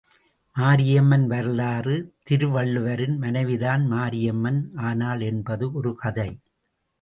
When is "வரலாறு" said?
1.27-1.95